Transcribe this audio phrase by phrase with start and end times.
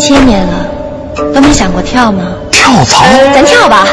[0.00, 0.66] 几千年了，
[1.34, 2.32] 都没想过跳吗？
[2.50, 3.04] 跳槽？
[3.34, 3.86] 咱跳吧。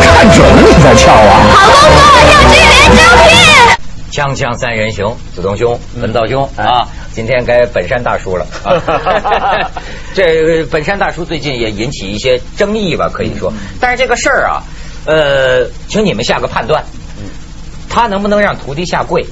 [0.00, 1.42] 看准了你再跳啊！
[1.52, 2.00] 好工作
[2.32, 3.28] 要军连招聘。
[4.10, 8.46] 锵锵三人行，子东兄、文道兄啊，今天该本山大叔了。
[8.64, 9.70] 啊、
[10.14, 13.52] 这本山大叔最近也引起一些争议吧，可以说。
[13.78, 14.62] 但是这个事儿啊，
[15.04, 16.82] 呃，请你们下个判断，
[17.90, 19.22] 他能不能让徒弟下跪？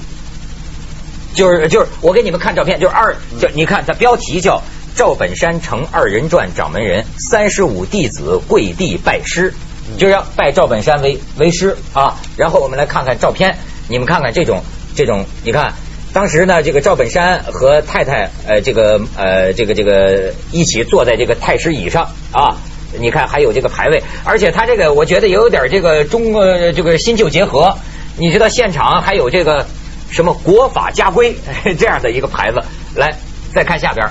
[1.34, 4.62] 就是就是，我给你们看照片，就是二，就你看，它标题叫
[4.96, 9.54] 赵本山成二人转掌门人，三十五弟子跪地拜师，
[9.98, 12.16] 就是要拜赵本山为为师啊。
[12.36, 13.56] 然后我们来看看照片，
[13.88, 14.64] 你们看看这种
[14.96, 15.74] 这种，你看
[16.12, 22.56] 当时呢，这个赵本山和太太呃，这个呃，这个这个一起坐在这个太师椅上啊。
[22.98, 27.76] 你看还有这个牌位，而且他这个我觉得也有点这个中呃这个新旧结合。
[28.16, 29.66] 你知道现场还有这个。
[30.10, 31.36] 什么国法家规
[31.78, 32.62] 这样的一个牌子，
[32.94, 33.14] 来
[33.54, 34.06] 再看下边，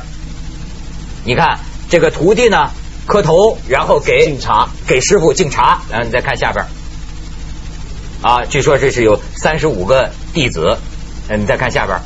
[1.23, 1.59] 你看
[1.89, 2.69] 这个徒弟呢
[3.05, 6.65] 磕头，然后给敬茶，给师傅敬茶，然后你再看下边，
[8.21, 10.77] 啊，据说这是有三十五个弟子，
[11.27, 11.99] 嗯，你再看下边，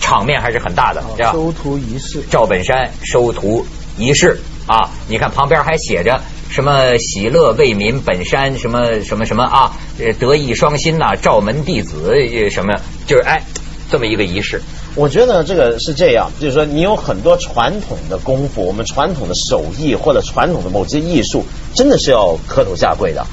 [0.00, 3.66] 场面还是很大的，收徒仪式，赵本山收徒
[3.98, 4.40] 仪式。
[4.66, 6.20] 啊，你看旁边还写着。
[6.48, 9.72] 什么喜乐为民本山什么什么什么啊？
[10.18, 12.74] 德艺双馨呐，赵门弟子什么？
[13.06, 13.42] 就是哎，
[13.90, 14.62] 这么一个仪式。
[14.94, 23.26] 我觉得这个是这样，就是说你有很多传统的功夫，我们传统的手艺或者传统的某些艺术，真的是要磕头下跪的。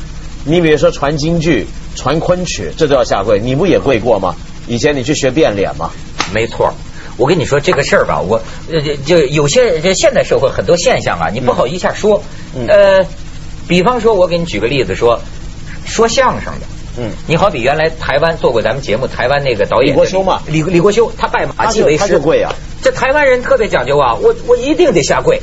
[0.46, 3.40] 你比如说传京剧、传昆曲，这都要下跪。
[3.40, 4.36] 你不也跪过吗？
[4.68, 5.92] 以前你去学变脸吗？
[6.34, 6.74] 没错。
[7.18, 12.24] 我跟你说这个事儿吧，我就就有些这现代社会很多现象啊，你不好一下说。
[12.68, 13.06] 呃，
[13.68, 15.22] 比方说，我给你举个例子，说
[15.86, 16.66] 说相声的，
[16.98, 22.54] 嗯，你好比原来台湾做过咱们节目，台湾那个导演李国修嘛，李李国修，他拜马季为师，跪啊。
[22.82, 25.40] 这台湾人特别讲究啊，我我一定得下跪，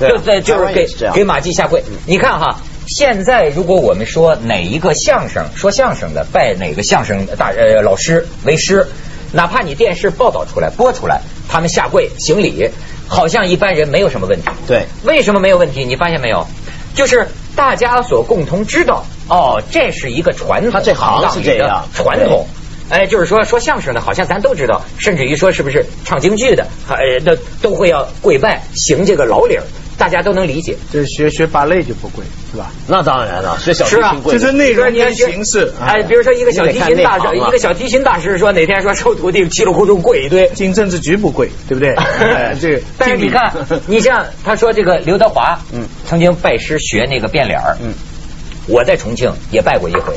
[0.00, 1.82] 就在就是给给马季下跪。
[2.06, 8.86] 你看哈，现在如果我们说哪一个相声说相声的拜哪个相声大呃老师为师。
[9.34, 12.70] 哪怕你电视报道出来播出来，他们下跪行礼，
[13.08, 14.48] 好像一般人没有什么问题。
[14.66, 15.84] 对，为什么没有问题？
[15.84, 16.46] 你发现没有？
[16.94, 22.46] 就是大家所共同知道，哦，这是一个传统，他这行是这样传统。
[22.90, 29.64] 哎，就是说说相声的，好像咱都知道，甚至于说是不是唱京剧的，还都都会要跪拜行这个老礼儿。
[29.96, 32.70] 大家都能理解，就是学学芭蕾就不贵，是吧？
[32.88, 34.32] 那当然了，学小提琴贵。
[34.32, 35.72] 就是那个年形式。
[35.80, 40.48] 哎，比如说一个小提琴大师，一个小提琴大师说哪天说收徒弟，稀里糊涂贵一堆。
[40.54, 41.94] 进政治局不贵，对不对？
[42.60, 42.82] 这个。
[42.98, 43.52] 但是你看，
[43.86, 47.94] 你像他说这个刘德华，嗯，曾经拜师学那个变脸儿，嗯，
[48.66, 50.14] 我在重庆也拜过一回，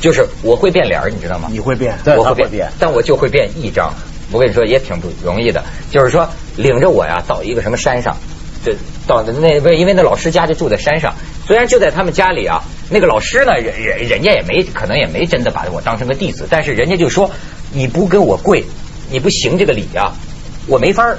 [0.00, 1.48] 就是我会变脸儿，你知道吗？
[1.50, 1.96] 你会变？
[2.16, 3.92] 我会变，但我就会变一张。
[4.32, 8.16] 我跟你说也挺不容易的，就是说领着我呀到一个什么山上。
[8.64, 8.74] 这
[9.06, 11.14] 到那不是因为那老师家就住在山上，
[11.46, 17.30] 虽然就在他们家里啊，那个老师呢人人人家也没可能也没真的把我当成个弟子，但是人家就说
[17.72, 18.64] 你不跟我跪，
[19.10, 20.12] 你不行这个礼啊，
[20.66, 21.14] 我没法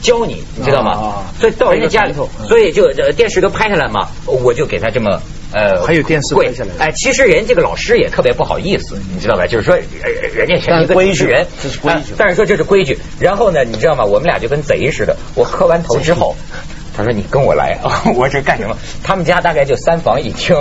[0.00, 1.24] 教你，你知道吗？
[1.38, 5.20] 所以到人家家里头，所以就电视都拍下来嘛，我就给他这么
[5.52, 9.46] 呃还有电视拍下来，哎，其实人这个老师也特别不好意思，你知道吧？
[9.46, 12.98] 就是说人家是一个规矩人，这是规矩，但是说这是规矩。
[13.18, 14.04] 然后呢，你知道吗？
[14.04, 16.36] 我们俩就跟贼似的，我磕完头之后。
[16.96, 17.78] 他说：“你跟我来，
[18.16, 18.76] 我这干什么？
[19.02, 20.56] 他们家大概就三房一厅，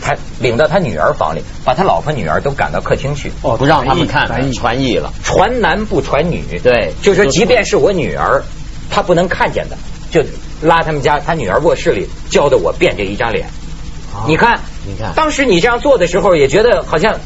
[0.00, 8.42] 他领到他女儿房里，把他老婆女儿都赶到客厅去，哦，不让他们看，传艺了，传男不传女，对，就说即便是我女儿，
[8.90, 9.76] 她不能看见的，
[10.10, 10.22] 就
[10.62, 13.48] 拉他们家他女儿卧室里教的我变这一张脸。
[14.26, 17.18] 你看，你看，当时你这样做的时候，也觉得好像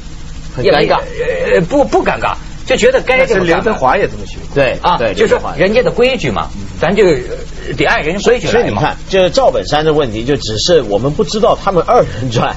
[0.55, 1.00] 很尴尬，
[1.55, 2.35] 呃，不不尴尬。”
[2.67, 6.49] 就觉得该这么刘德华也这么学，对啊，对，就是说人家的规矩嘛，
[6.81, 7.05] 咱就
[7.77, 12.56] 得按人家规矩所以你看，就是赵本山的问题，就只是我们不知道他们二人转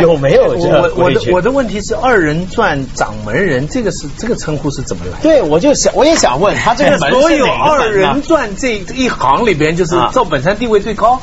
[0.00, 5.22] 有没有这个我的我的问题是二人转掌门人这个是这个称呼是怎么来的？
[5.22, 11.20] 对，我就想我也想问他这个所有二人转这一行里边，就是赵本山地位最高。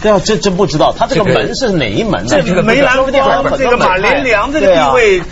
[0.00, 2.42] 对啊，这真不知道他这个门是哪一门呢？
[2.42, 3.10] 这个梅兰芳
[3.56, 5.22] 这个马连良这个地位。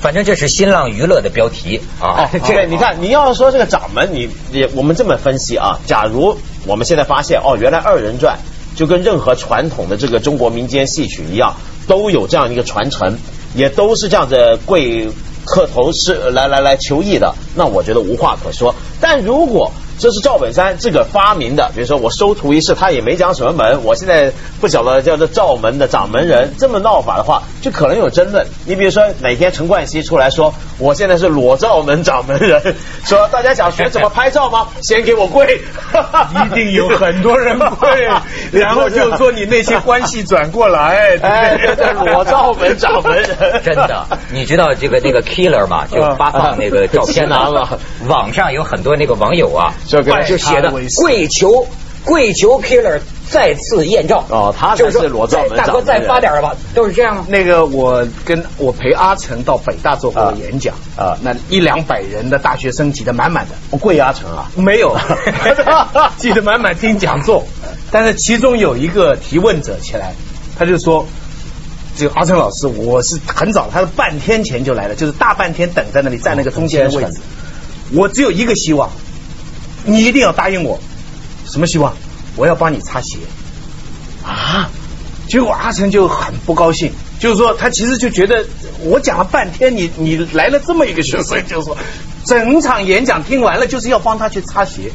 [0.00, 2.30] 反正这是新浪娱乐的标题啊！
[2.46, 8.38] 这个你看，你要说这个掌门，你你我们这么分析啊，假如我们现在发现哦，原来二人转
[8.76, 11.56] 就跟任何传统的这个中国民间戏曲一样，
[11.88, 13.18] 都有这样一个传承，
[13.56, 15.08] 也都是这样子跪
[15.44, 18.76] 磕头是来来来求艺的，那我觉得无话可说。
[19.00, 21.70] 但如果这是赵本山自个儿发明的。
[21.74, 28.46] 比如说我收徒一事，他也没讲什么门，我现在不晓得叫做赵门的掌门人，这么闹法的话，就可能有争论。
[28.64, 34.68] 你比如说哪天陈冠希出来说，我现在是裸照门掌门人， 说大家想学怎么拍照吗？
[34.82, 35.60] 先给我跪，
[36.46, 38.08] 一定有很多人跪，
[38.52, 45.84] 然后就说你那些关系转过来，对 哎，裸照门掌门人，真的，你知道这个那个 killer 吗？
[45.90, 47.28] 就发放那个照片
[48.06, 51.66] 网上有很多那个网友啊，就跟就写的跪求
[52.04, 54.24] 跪求 killer 再次艳照。
[54.30, 57.24] 哦他才就是说裸照大哥再发点吧，都是这样？
[57.28, 64.96] 那个我跟我陪阿成到北大做过演讲啊那一两百人的大学生挤得满满的，我跪阿成啊，没有，
[66.16, 67.44] 挤得满满听讲座，
[67.90, 70.14] 但是其中有一个提问者起来，
[70.58, 71.06] 他就说。
[71.96, 77.18] 这个阿成老师，我是很早，他是半天前就来了，就是大半天等在那里站那个中间的位置。
[77.92, 78.88] 我只有一个希望，
[79.88, 80.78] 你一定要答应我。
[81.46, 81.96] 什么希望？
[82.36, 83.18] 我要帮你擦鞋。
[84.24, 84.70] 啊！
[85.26, 88.46] 结果阿成就很不高兴，就是说他其实就觉得
[88.80, 91.76] 我讲了半天，你你来了这么一个学生，就是说
[92.24, 94.90] 整场演讲听完了就是要帮他去擦鞋。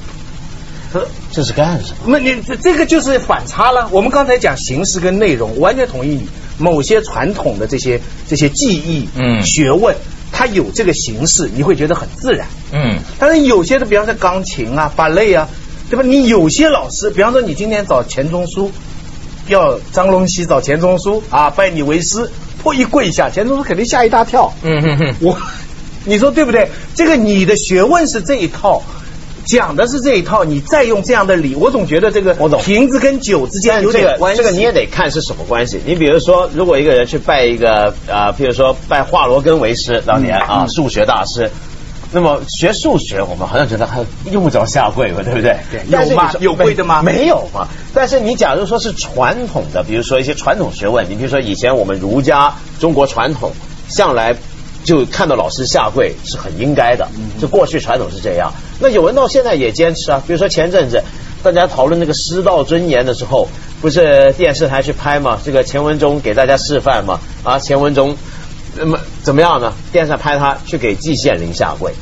[1.31, 1.97] 这是干什么？
[2.07, 3.89] 那你这这个就是反差了。
[3.91, 6.27] 我们刚才讲形式跟内容，完全同意你。
[6.59, 9.95] 某些传统的这些这些技艺、嗯学问，
[10.33, 12.47] 它有这个形式，你会觉得很自然。
[12.73, 15.47] 嗯，但是有些的，比方说钢琴啊、芭蕾啊，
[15.89, 16.03] 对吧？
[16.03, 18.71] 你有些老师，比方说你今天找钱钟书，
[19.47, 22.31] 要张龙溪找钱钟书啊，拜你为师，
[22.63, 24.51] 破一跪下，钱钟书肯定吓一大跳。
[24.63, 25.37] 嗯哼哼，我，
[26.05, 26.69] 你说对不对？
[26.95, 28.83] 这个你的学问是这一套。
[29.45, 34.41] 讲的是这一套，你再用这样的理，我总觉得这个瓶子跟酒之间有点关系。
[34.41, 35.81] 这个你也得看是什么关系。
[35.85, 41.51] 你比如说，如果一个人去拜一个啊、呃，譬如说拜华罗庚为师，当年啊、嗯数学大师。
[42.15, 45.57] 那么学数学，我们好像觉得还用不着下跪吧，对不对？
[45.71, 47.67] 对但是有吗有跪的吗没有嘛。
[47.91, 53.51] 但是你假如说是传统的，比如说一些传统学问，你比如说以前我们儒家中国传统
[53.89, 54.35] 向来
[54.83, 57.07] 就看到老师下跪是很应该的，
[57.39, 58.51] 就过去传统是这样。
[58.79, 61.03] 那有人到现在也坚持啊，比如说前阵子
[61.41, 63.47] 大家讨论那个师道尊严的时候，
[63.81, 65.39] 不是电视台去拍嘛？
[65.43, 67.19] 这个钱文忠给大家示范嘛？
[67.43, 68.15] 啊，钱文忠
[68.75, 69.73] 那么怎么样呢？
[69.91, 71.93] 电视上拍他去给季羡林下跪，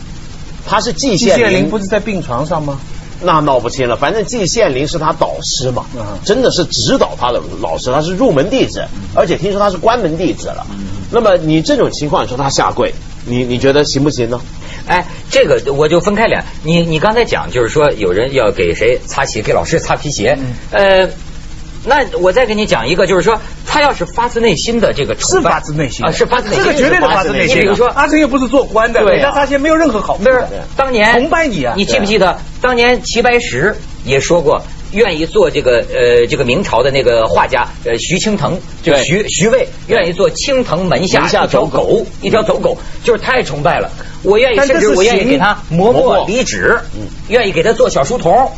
[0.66, 2.80] 他是季季羡林不是在病床上吗？
[3.22, 8.86] 那闹不清了，反正季羡林是他导师嘛，嗯真的是指导他的老师，他是入门弟子，
[9.16, 10.66] 而且听说他是关门弟子了。
[11.12, 12.94] 那么你这种情况，你说他下跪，
[13.26, 14.42] 你你觉得行不行呢？
[14.88, 16.44] 哎，这个我就分开两。
[16.64, 20.38] 你你刚才讲就是说有人要给谁擦鞋，给老师擦皮鞋，
[20.72, 21.10] 呃。
[21.84, 27.08] 那我再给你讲一个，就是说，他要是发自内心的这个崇拜是发自内心啊，是发自内心的，这个绝对的。
[27.08, 27.62] 发自内心的。
[27.62, 29.30] 你比如说，阿成又不是做官的，对啊。
[29.30, 30.46] 他发现没有任何好处不是。
[30.78, 31.74] 当年崇拜你啊。
[31.76, 33.76] 你记不记得当年齐白石
[34.06, 34.62] 也说过，
[34.92, 41.80] 愿意做这个呃这个明朝的那个画家呃徐青藤，就徐徐渭，愿意做青藤门下一条走狗。
[41.86, 43.90] 狗，一条走狗，就是太崇拜了。
[44.22, 46.26] 我愿意，甚至我愿意给他磨墨。
[46.28, 48.52] 离纸嗯，愿意给他做小书童。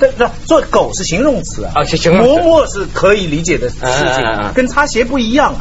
[0.00, 5.60] 对，那做狗是形容词啊，啊是形容词磨墨是可以理解的事情嗯，跟擦鞋不一样啊。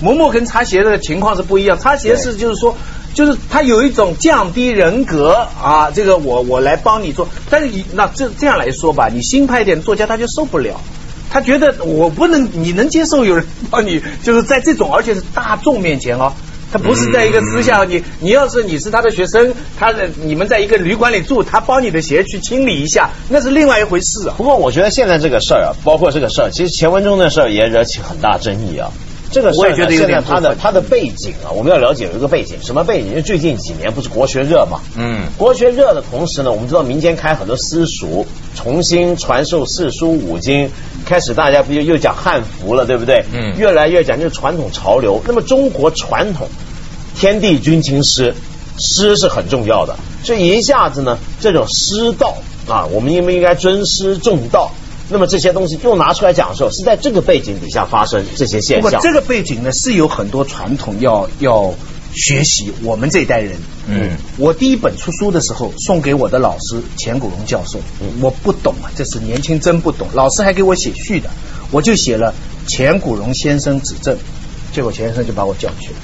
[0.00, 2.76] 磨墨跟擦鞋的情况是不一样，擦鞋是就是说，
[3.14, 10.80] 就是它有一种降低人格啊，这个我我来帮你做，但是你那这这样来说吧，你新派一点的作家他就受不了。
[11.30, 16.34] 他觉得我不能，你能接受有人帮你，就是在这种而且是大众面前哦，
[16.72, 24.34] 他不是在一个私下，你你要是你是他的学生，他的你们在一个旅馆里住，他帮你的鞋去清理一下，那是另外一回事啊。
[24.38, 28.90] 不过我觉得现在这个事儿啊，包括这个事儿，其实钱文忠的事儿也惹起很大争议啊。
[29.32, 33.08] 这个我也觉得有现在点他的他的背景啊，我们要了解有一个背景，什么背景？
[33.08, 40.70] 因为最近几年不是国学热嘛，嗯国学热的同时呢，我们知道民间开很多私塾，重新传授四书五经，
[41.06, 43.24] 开始大家不就又讲汉服了，对不对？
[43.32, 45.20] 嗯越来越讲究传统潮流。
[45.26, 46.46] 那么中国传统
[47.16, 48.34] 天地君亲师，
[48.78, 52.36] 师是很重要的，所以一下子呢，这种师道
[52.68, 54.70] 啊，我们应不应该尊师重道？
[55.12, 58.90] 那么这些东西又拿出来讲的时候，是在这个背景底下发生这些现象。
[58.90, 61.74] 过这个背景呢，是有很多传统要要
[62.14, 62.72] 学习。
[62.82, 67.78] 我们这一代人，嗯，我第一本出书的时候送给我的老师钱谷荣教授，
[68.20, 70.08] 我不懂啊，这是年轻真不懂。
[70.14, 71.28] 老师还给我写序的，
[71.70, 72.34] 我就写了
[72.66, 74.16] 钱谷荣先生指正，
[74.72, 75.96] 结果钱先生就把我叫去了，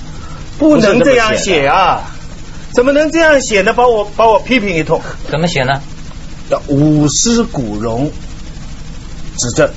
[0.58, 2.10] 不能这样写啊，
[2.72, 3.72] 怎么能这样写呢？
[3.72, 5.00] 把我把我批评一通。
[5.30, 5.80] 怎么写呢？
[6.50, 8.10] 叫五师古荣
[9.38, 9.70] 指正。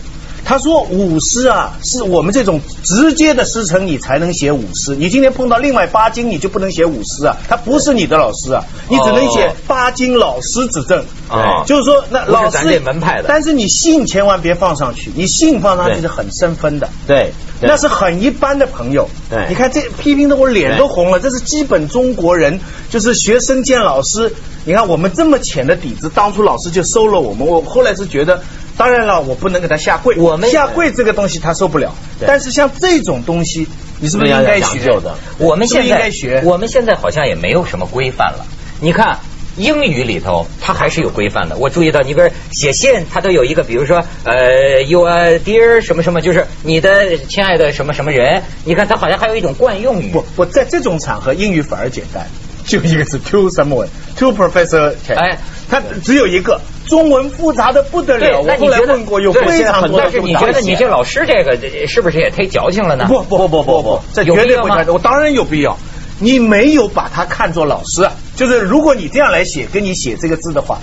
[0.43, 4.95] 他说五师啊，是我们这种直接的师承你才能写五师。
[4.95, 11.05] 你今天碰到另外八经，你就不能写五师啊，他不是你的老师啊，你只能写八经老师指正。
[11.29, 16.89] 哦就是说那老师不是咱这门派的但是你信千万别放上去，你信放上去是很生分的。
[17.07, 19.07] 对，对那是很一般的朋友。
[19.29, 24.33] 对你看这批评的我脸都红了，这是基本中国人，就是学生见老师。
[24.63, 27.47] 你看我们这么浅的底子，当初老师就收了我们。
[27.47, 28.43] 我后来是觉得，
[28.77, 30.15] 当然了，我不能给他下跪。
[30.17, 31.93] 我们下跪这个东西他受不了，
[32.25, 33.67] 但是像这种东西，
[33.99, 34.91] 你是不是应该学
[35.37, 38.45] 我们现在应该学我们现在好像也没有什么规范了。
[38.79, 39.19] 你看。
[39.57, 41.57] 英语里头，它还是有规范的。
[41.57, 48.41] 我注意到，你比如写信，它都有一个，比如说，呃，you are dear 什么什么，就是你的亲爱的什么什么人。
[48.63, 50.09] 你看，它好像还有一种惯用语。
[50.13, 52.25] 不不，在这种场合，英语反而简单，
[52.65, 54.93] 就一个字 to someone，to professor。
[55.09, 55.37] 哎，
[55.69, 56.61] 它只有一个，
[56.91, 61.57] 中文复杂的不得了。，我后来问过，有非常多的但是你觉得你这老师这个
[61.87, 63.05] 是不是也忒矫情了呢？
[63.07, 64.93] 不不不不不不，这绝对不可能。
[64.93, 65.77] 我当然有必要。
[66.19, 70.81] 你没有把他看作老师，啊就是如果你这样来写，跟你写这个字的话，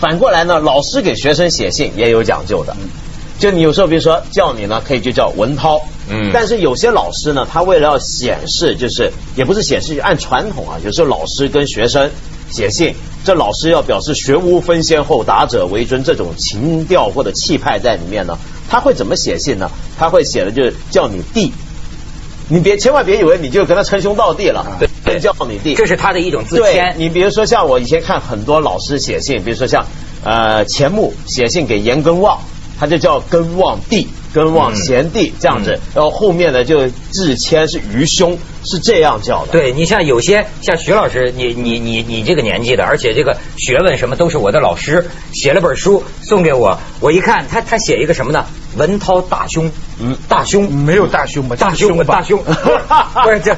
[0.00, 2.76] 反过来呢，老师给学生写信也有讲究的。
[3.38, 12.10] 就你有时候比如说叫你呢，可以就叫文涛，嗯但是有些老师呢，他为了要显示，就是也不是显示，按传统啊，有时候老师跟学生
[12.50, 18.36] 写信，这老师要表示学无分先后，达者为尊这种情调或者气派在里面呢，
[18.68, 19.70] 他会怎么写信呢？
[19.98, 21.52] 他会写的就是叫你弟，
[22.48, 26.94] 你别千万别以为你就跟他称兄道弟了，对对叫你弟，这是他的一种自谦。
[26.98, 29.86] 你比如说像我以前看很多老师写信，比如说像
[30.24, 32.40] 呃钱穆写信给严根望，
[32.78, 39.52] 他就叫根望弟、根望贤弟这样子，然后后面呢就致谦是愚兄，是这样叫的。
[39.52, 48.44] 对你像有些像徐老师，你你你你这个年纪的，而且这个学问什么都是我的老师，写了本书送给我，我一看他他写一个什么呢？
[48.76, 49.68] 文涛大兄，
[50.00, 51.56] 嗯，大兄没有大兄吧？
[51.58, 52.40] 大兄吧大兄，
[53.24, 53.56] 不是这，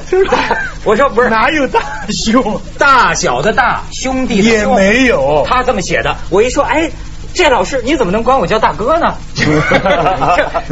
[0.83, 2.59] 我说不是哪有大兄？
[2.79, 6.17] 大小的大兄弟的也没有他这么写的。
[6.31, 6.89] 我一说，哎，
[7.33, 9.15] 这老师你怎么能管我叫大哥呢？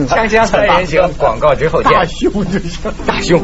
[0.08, 1.92] 锵锵三人行，广告之后见。
[1.92, 3.42] 大胸就是大胸。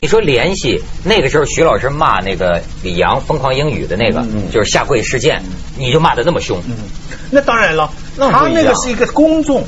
[0.00, 5.42] 你说联系那个时候，徐老师骂那个李阳疯狂英语的那个，就是下跪事件，
[5.78, 6.58] 你就骂的那么凶。
[7.30, 9.64] 那当然了，他那不一样那个是一个公众，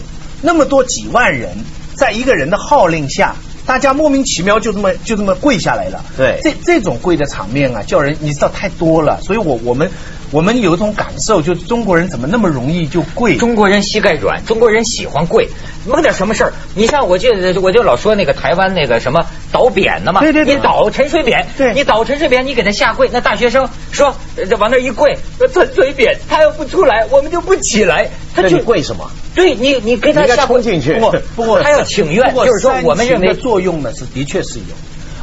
[0.47, 1.59] 那么多几万人，
[1.97, 3.35] 在一个人的号令下，
[3.67, 6.05] 大家莫名其妙就这么就这么跪下来了。
[6.17, 9.91] 对这这种跪的场面啊，叫人你知道太多了，所以我我们
[10.31, 13.37] 我们有一种感受，就是中国人怎么那么容易就跪？
[13.37, 15.49] 中国人膝盖软，中国人喜欢跪，
[15.87, 16.53] 弄点什么事儿。
[16.75, 17.31] 你像我就，
[17.61, 29.11] 我就老说那个台湾那个什么倒扁的嘛，对对对你倒陈水扁，对你倒陈水扁，你给他下跪，那大学生说呃这往那一跪，说陈水扁他要不出来，我们就不起来，他那就跪什么？
[29.35, 34.65] 对你你给他下跪冲进去不过不过他要请愿就是说我们认为作用呢是的确是有，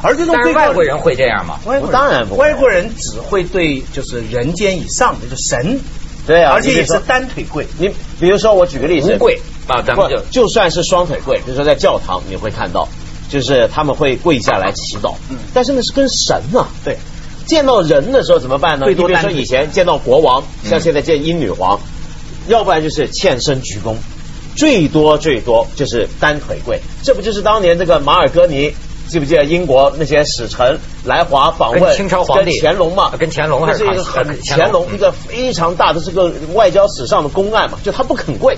[0.03, 1.57] 而这种但是最高外国人会这样吗？
[1.65, 5.79] 外国当然不会外国人只会对就是人间以上的，就神，
[6.27, 7.65] 对啊，而且也是单腿跪。
[7.79, 12.87] 你比如说我举个例子，无跪啊，咱们就就算是双腿跪，比如说在教堂你会看到，
[13.29, 16.67] 就是他们会跪下来祈祷，嗯但是那是跟神啊。
[16.83, 16.97] 对，
[17.45, 18.85] 见到人的时候怎么办呢？
[18.85, 21.79] 最你比如说以前见到国王，嗯像现在见英女皇，
[22.47, 23.95] 要不然就是欠身鞠躬，
[24.57, 26.81] 最多最多就是单腿跪。
[27.03, 28.75] 这不就是当年这个马尔戈尼？
[29.13, 33.11] 记不记得英国那些使臣来华访问跟清朝皇帝乾隆嘛？
[33.19, 38.57] 跟乾隆还是是一个很乾隆乾隆一个非常大的这个外交史上的公案嘛，就他不肯跪，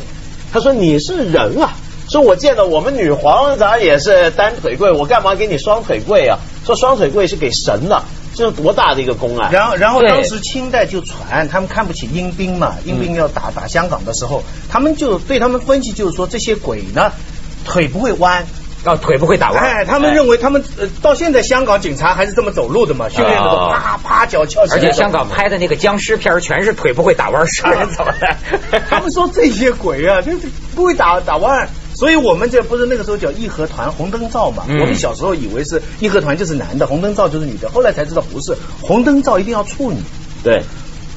[0.53, 1.73] 他说你是人啊，
[2.09, 6.39] 说我见到我们女皇咱也是单腿跪，我干嘛给你双腿跪啊？
[6.65, 8.01] 说双腿跪是给神的，
[8.33, 9.51] 这是多大的一个公案？
[9.51, 17.11] 然后，然后对当时清代就传，他们看不起英兵嘛，英兵要打打香港的时候，他们就对他们分析就是说这些鬼呢，
[17.65, 18.47] 腿不会弯。
[18.85, 24.77] 啊腿不会打弯，哎，他们认为他们呃到现在香港警察还是这么走路的嘛，训练的啪啪脚翘起来。
[24.77, 28.79] 而且香港拍的那个僵尸片儿全是腿不会打弯，是人走的。
[28.89, 31.67] 他们说这些鬼啊，就是不会打打弯。
[31.95, 34.65] 所以我们这不是那个时候叫义和团红灯照嘛？
[34.67, 39.99] 嗯我们小时候以为是义和团就是男的，红灯照就是女的，后来才知道不是，红灯照一定要处女。
[40.43, 40.61] 对，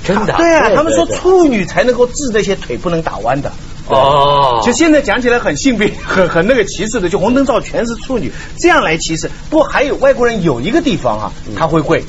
[0.05, 3.51] 真的对啊，他们说处女才能够治那些腿不能打弯的。
[3.89, 9.31] 哦，就现在讲起来很性别 很很那个歧视的，就红灯照全是处女，这样来歧视。
[9.51, 12.05] 不过还有外国人有一个地方啊，他会跪，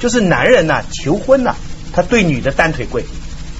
[0.00, 1.54] 就是男人呐、求婚呐、
[1.92, 3.04] 他对女的单腿跪。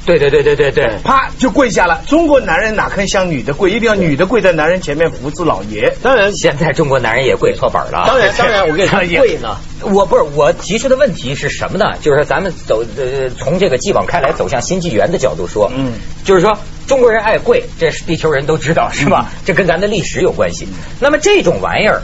[0.06, 2.02] 对对对对对对，啪就跪下了。
[2.06, 3.70] 中国男人哪肯像女的跪？
[3.70, 5.96] 一定要女的跪在男人前面扶持老爷。
[6.02, 8.08] 当然，现在中国男人也跪错本了啊。
[8.08, 11.96] 当然，当然，我跟你说，跪呢，我不是我提出的问题是什么呢？
[12.02, 16.52] 就是说咱们走呃从这个继往开来走向新纪元的角度说，嗯，就是说
[16.86, 19.30] 中国人爱跪，这是地球人都知道是吧？
[19.44, 20.68] 这跟咱的历史有关系。
[21.00, 22.02] 那么这种玩意儿，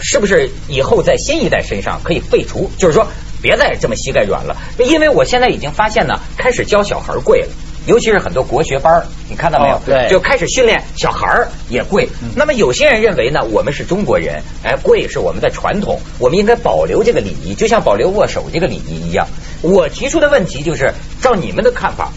[0.00, 2.70] 是不是以后在新一代身上可以废除？
[2.76, 3.06] 就是说
[3.40, 7.48] 别再这么膝盖软了，因为我现在已经发现呢，开始教小孩跪了。
[7.86, 9.76] 尤其是很多国学班你看到没有？
[9.76, 12.06] 哦对就开始训练小孩儿也跪。
[12.36, 19.26] 那么有些人认为呢，我们是中国人，哎，跪是我们的传统，我们应该保留这个礼仪，就像保留握手这个礼仪一样。
[19.62, 22.12] 我提出的问题就是，照你们的看法，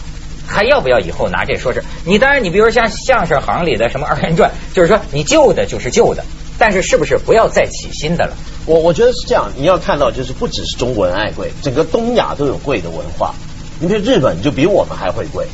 [0.46, 1.82] 还要不要以后拿这说事？
[2.04, 6.24] 你当然，你比如像相声行里的什么二人转，就是说你旧的就是旧的，
[6.58, 8.32] 但是是不是不要再起新的了？
[8.66, 13.34] 我我觉得是这样，你要看到就是不只是中国人爱贵，整个东亚都有贵的文化。
[13.80, 15.46] 你比如日本就比我们还会贵，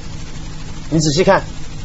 [0.91, 1.43] 你仔细看。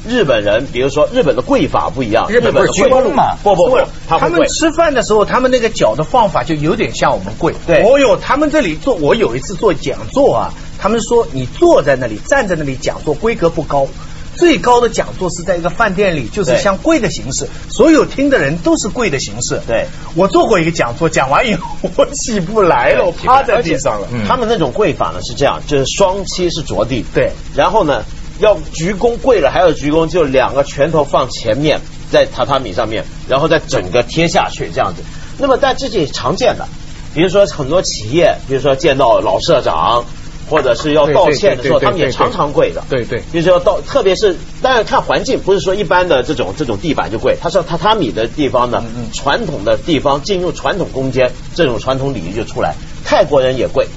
[0.08, 3.80] 日本人，比如说日本的跪法不一样，日本的跪鞠躬吗不不不。
[4.08, 7.56] 他们吃饭的时候，他们那个脚的放法就有点像我们跪。
[7.66, 13.88] 对哦哟，他们这里做，我有一次做讲座啊，他们说你坐在那里、站在那里讲座规格不高，
[14.36, 19.62] 最高的讲座是在一个饭店里，就是像跪的形式，所有听的人都是跪的形式。
[19.65, 21.65] 对我做过一个讲座，讲完以后
[21.96, 24.08] 我起不来了，我趴在地上了。
[24.12, 28.03] 嗯他们那种跪法呢是这样，就是双膝是着地，对，然后呢
[28.39, 31.79] 要鞠躬跪了还要鞠躬，就两个拳头放前面
[32.12, 35.01] 在榻榻米上面，然后再整个贴下去这样子。
[35.38, 36.67] 那么但这是常见的，
[37.13, 40.03] 比如说很多企业，比如说见到老社长。
[40.50, 42.84] 或者是要道歉的时候，他们也常常跪的。
[42.90, 52.75] 对对就是要道，特别是当然看环境，不是说一般的这种这种地板就跪，它是榻榻米的地方呢，嗯传统的地方进入传统空间，这种传统礼仪就出来。
[53.04, 53.88] 泰国人也跪，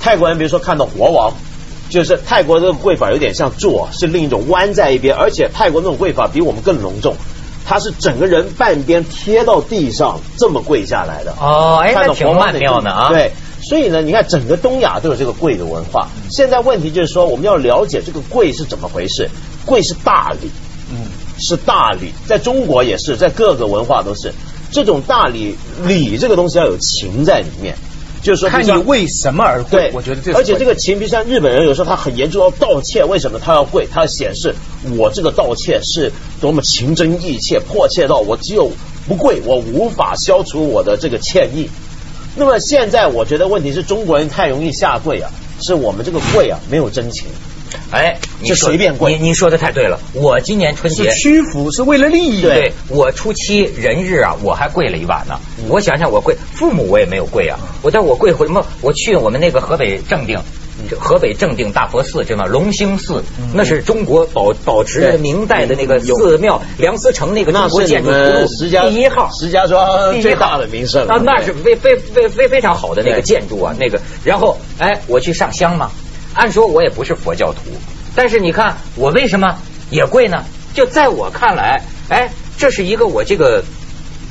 [0.00, 1.32] 泰国人比如说看到国王，
[1.90, 7.16] 就是泰国这个跪法有点像坐，是另一种弯在一边，而且泰国那种跪法比我们更隆重，
[7.66, 11.34] 他是整个人半边贴到地上这么跪下来的。
[11.40, 13.32] 哦哎看到那挺曼国王的妙的啊对。
[13.68, 16.08] 所以呢，你看整个东亚都有这个贵的文化。
[16.30, 19.28] 现在问题就是说，我们要了解这个贵是怎么回事。
[19.66, 20.50] 贵是大礼，
[20.90, 21.04] 嗯，
[21.38, 24.32] 是大礼，在中国也是，在各个文化都是。
[24.72, 25.54] 这种大礼
[25.86, 27.74] 礼这个东西要有情在里面，
[28.22, 33.86] 就是说，看你为什么而跪对，，我觉得这而且这个情，比如像日本人有时候他很严重要道歉，为什么他要跪？
[33.92, 34.54] 他要显示
[34.96, 38.70] 我这个道歉是多么情真意切、迫切到我只有
[39.06, 41.68] 不跪，我无法消除我的这个歉意。
[42.36, 47.26] 那么现在我觉得问题是中国人太容易下跪啊，是我们这个跪啊没有真情。
[47.90, 52.40] 哎，你随便跪您您说的太对了，我今年春节是屈服，是为了利益。
[52.40, 55.38] 对我初七人日啊，我还跪了一晚呢。
[55.68, 57.58] 我想想，我跪父母我也没有跪啊。
[57.82, 58.64] 我但我跪回什么？
[58.80, 60.38] 我去我们那个河北正定。
[60.88, 62.46] 这河北正定大佛寺，知道吗？
[62.46, 63.22] 龙兴寺，
[63.52, 68.10] 那是中国保保持着明代的那个寺庙，梁思成那个中国建筑
[68.58, 74.00] 石家第一号，石家庄最大的名胜那是非非非非非常好的那个建筑啊，那个。
[74.24, 75.90] 然后，哎，我去上香嘛。
[76.34, 77.60] 按说我也不是佛教徒，
[78.14, 79.58] 但是你看我为什么
[79.90, 80.44] 也跪呢？
[80.74, 83.64] 就在我看来，哎，这是一个我这个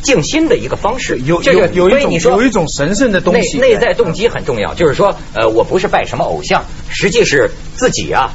[0.04, 1.20] 静心的一个方式。
[1.26, 8.32] 有这个有有一种有一种神圣的东西内内在动机很重要，就是说，呃，我不是拜什么偶像，实际是自己啊，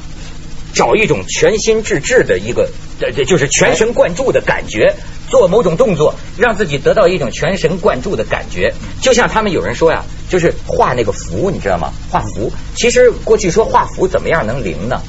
[0.75, 2.69] 找一种全心致志的一个，
[3.01, 4.95] 呃，这就是全神贯注的感觉，
[5.29, 8.75] 做某种动作，让自己得到一种全神贯注的感觉。
[9.01, 11.93] 就像他们有人说呀，就是画那个符，你知道吗？
[12.11, 15.01] 画符，其实过去说画符怎么样能灵呢？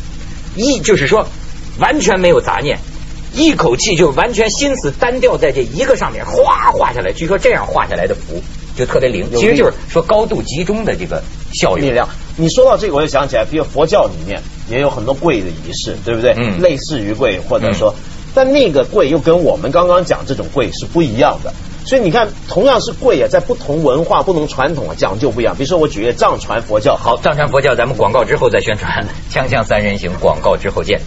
[0.55, 1.27] 一就是说
[1.79, 2.77] 完全没有杂念。
[3.33, 7.11] 一口气就完全心思单调在这一个上面，哗画下来。
[7.11, 8.41] 据说这样画下来的符
[8.75, 11.87] 就特别灵，有其实就是说高度集中的这个效用。
[11.87, 12.07] 力量。
[12.35, 16.33] 你说到这个，我就想起来，比如佛教里面也有很多跪的仪式，对不对？
[16.37, 17.93] 嗯类似于跪，或者说，
[18.33, 21.53] 但那个跪又跟我们刚刚讲这种跪是不一样的。
[21.85, 25.55] 所以你看，同样是跪啊，在不同文化、不同传统啊，讲究不一样。
[25.55, 31.01] 比如说，我举个藏传佛教，好，藏传佛教咱们广告之后再宣传，锵锵三人行广告之后见。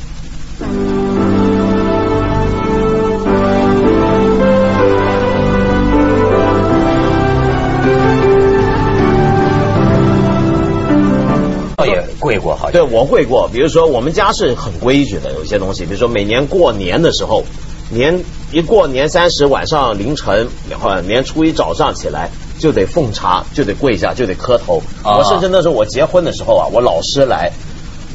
[12.37, 12.73] 也跪过，好像。
[12.73, 17.45] 对我会过，比如说我们家是很规矩的，有些东西，比如说每年过年的时候，
[17.91, 18.23] 年
[18.53, 24.83] 一过年三十晚上凌晨，然后年初一早上起来就得奉茶，就得跪下，就得磕头。
[25.03, 25.19] 啊。
[25.19, 27.53] 我甚至那时候我结婚的时候啊，我老师来，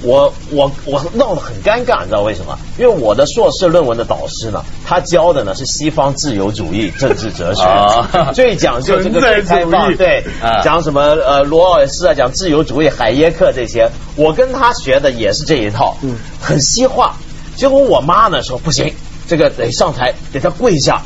[0.04, 2.58] 我我我闹得很尴尬，你知道为什么？
[2.78, 17.16] 因为我的硕士论文的导师呢，他教的呢是西方自由主义政治哲学，啊 最讲究这个最开放，对啊，讲什么呃罗尔斯啊，讲自由主义，海耶克这些，我跟他学的也是这一套，嗯很西化。
[17.56, 18.94] 结果我妈呢说不行，
[19.28, 21.02] 这个得上台，给他跪下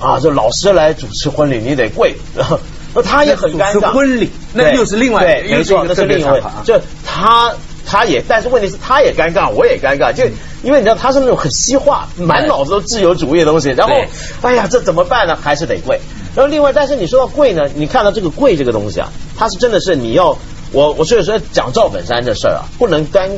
[0.00, 0.18] 啊！
[0.18, 2.16] 就老师来主持婚礼，你得跪。
[2.92, 3.92] 那他也很尴主持尬。
[3.92, 6.40] 婚礼那对又是另外对，没错，那是另外。
[6.64, 7.52] 就他
[7.90, 10.22] 他也，但是问题是他也尴尬，我也尴尬，就
[10.62, 14.08] 因为你知道他是那种很西化，满脑子都自由主义的东西，然后对
[14.42, 15.36] 哎呀，这怎么办呢？
[15.42, 16.00] 还是得跪。
[16.36, 20.38] 然后另外，但是你说到跪呢，你看到这个跪这个东西啊，它是真的是你要
[20.70, 23.28] 我我所以说讲赵本山这事儿啊，不能单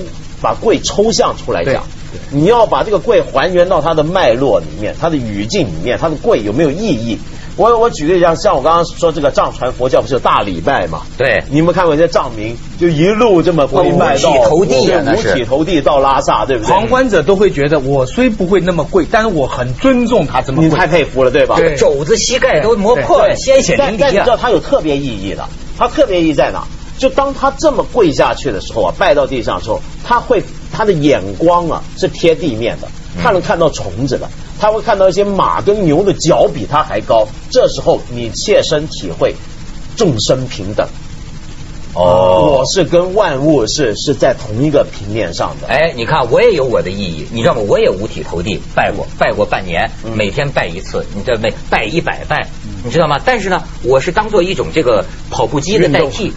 [0.42, 1.84] 把跪抽象出来讲。
[2.30, 7.18] 你要把这个跪还原到它的脉络里面，它的语境里面，它的跪有没有意义？
[7.56, 11.02] 我我举个例子，像像我刚刚说这个藏传佛教不是有大礼拜嘛？
[11.16, 16.70] 对你有没有看过一些藏民就一路这么跪拜到五体投地啊那是五体投地到拉萨，对不对？
[16.70, 20.70] 旁观者都会觉得，我虽不会那么跪，但是我很尊重他这么你。
[20.70, 21.56] 太佩服了，对吧？
[21.56, 23.88] 对肘子膝盖都磨破了，鲜血淋漓啊！
[23.90, 25.46] 但但你知道它有特别意义的，
[25.78, 26.64] 它特别意义在哪？
[26.98, 32.88] 就当他这么跪下去的时候啊，拜到地上的时候，他会他的眼光啊是贴地面的，
[33.22, 37.28] 他能看到虫子的，他会看到一些马跟牛的脚比他还高。
[37.50, 39.34] 这时候你切身体会
[39.96, 40.88] 众生平等。
[41.94, 45.68] 哦我是跟万物是是在同一个平面上的。
[45.68, 47.60] 哎，你看，我也有我的意义，你知道吗？
[47.68, 52.48] 我也五体投地拜过，拜过半年，每天拜一次，你这每拜一百拜，
[52.82, 53.20] 你知道吗？
[53.22, 56.32] 但是呢，我是当做一种这个跑步机的代替。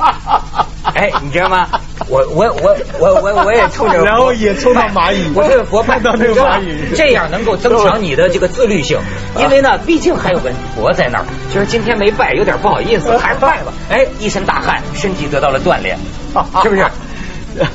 [0.94, 1.68] 哎，你知道吗？
[2.08, 8.98] 我我我我我 我也冲着，然后也冲到蚂蚁我这个佛拜看到那个蚂蚁这样能够增强你的这个自律性，
[9.38, 13.72] 因为呢，毕竟还有个佛在那儿，就是今天没拜，有点不好意思，还是拜吧。
[13.88, 15.96] 哎，一身大汗，身体得到了锻炼，
[16.62, 16.84] 是不是？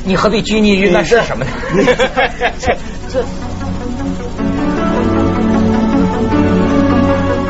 [0.04, 1.52] 你何必拘泥于那是什么呢？
[2.60, 2.76] 这
[3.12, 3.24] 这